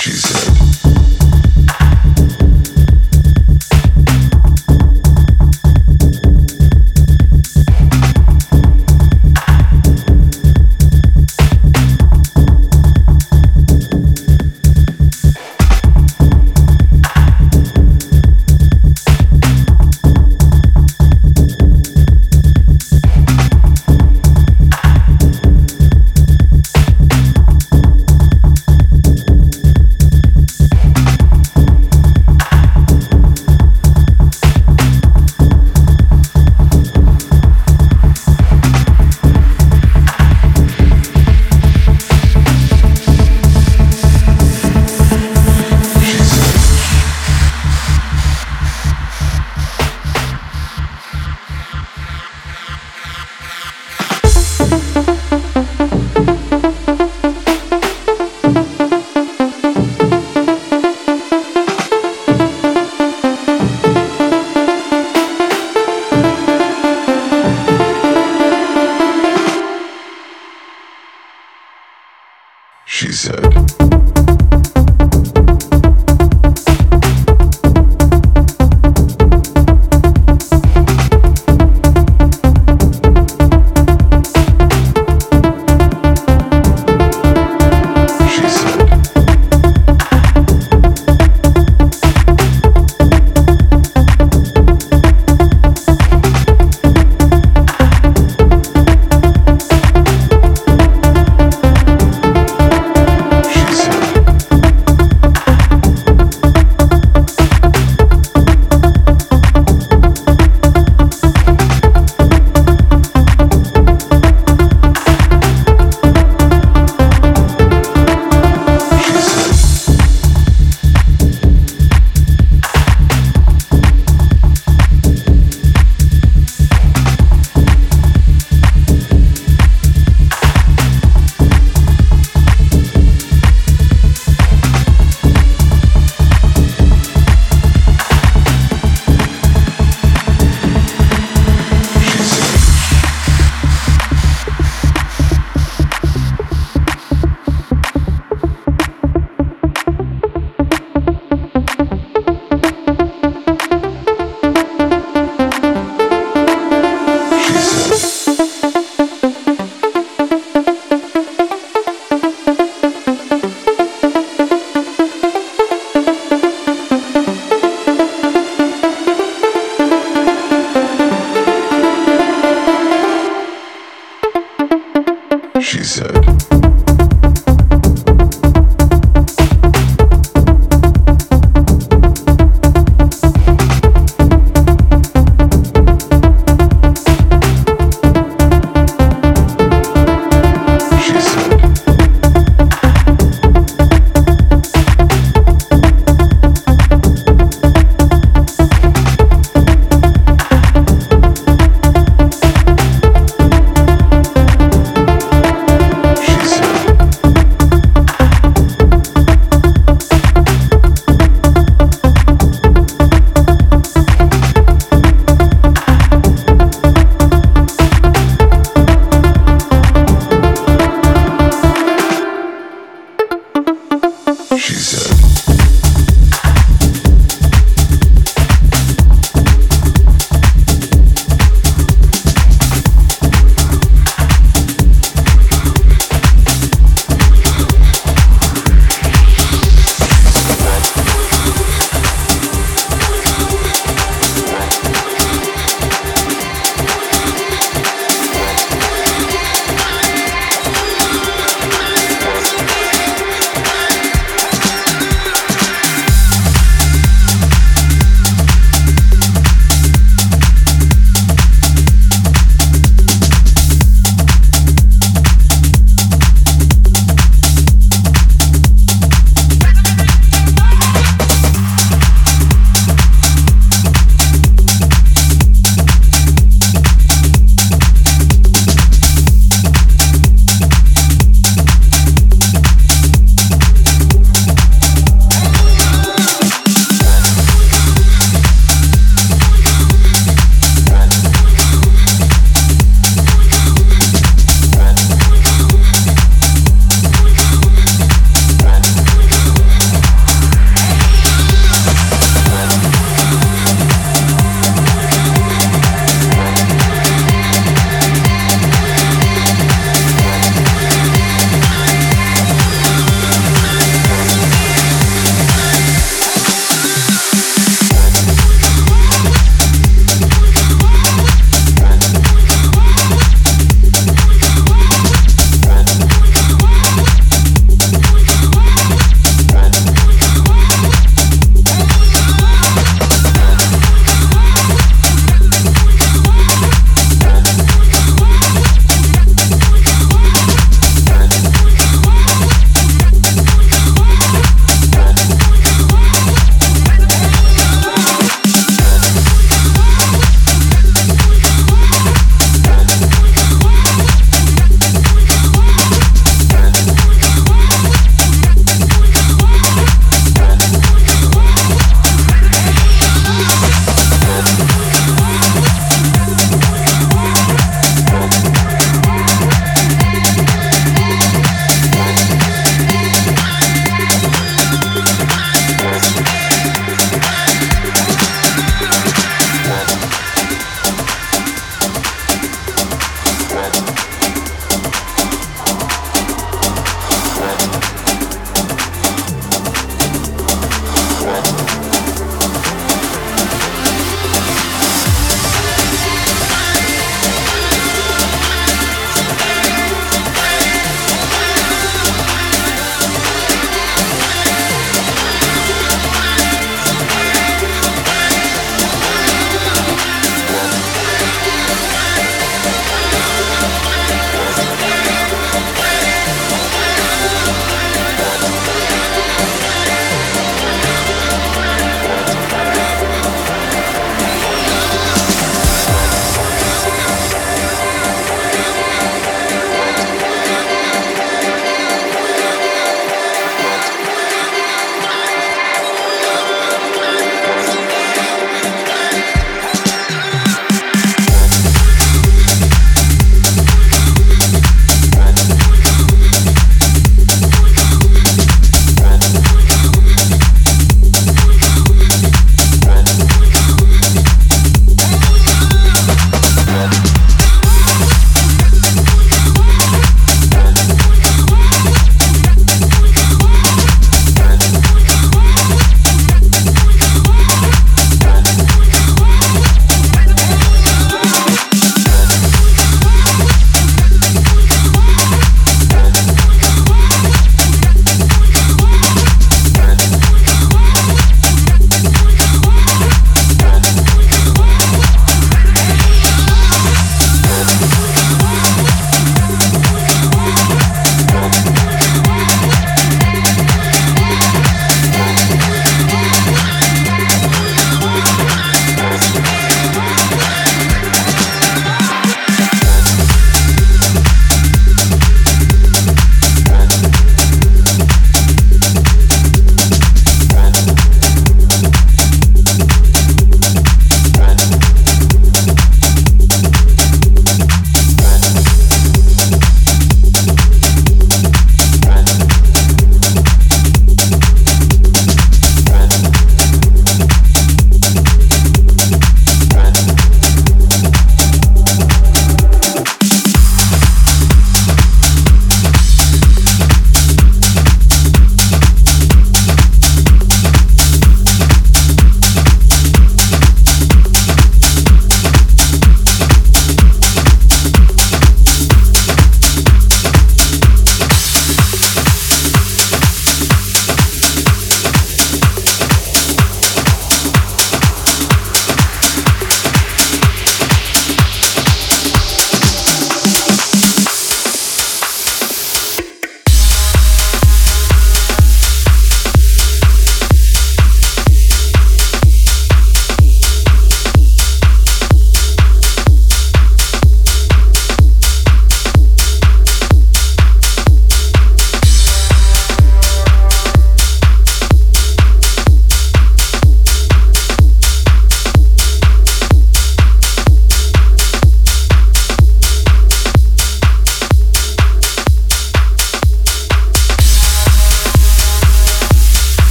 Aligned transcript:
She's 0.00 0.37